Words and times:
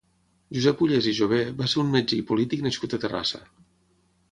Josep 0.55 0.79
Ullés 0.85 1.09
i 1.11 1.13
Jover 1.17 1.41
va 1.59 1.69
ser 1.75 1.79
un 1.83 1.93
metge 1.97 2.19
i 2.19 2.25
polític 2.33 2.67
nascut 2.69 2.99
a 2.99 3.03
Terrassa. 3.07 3.45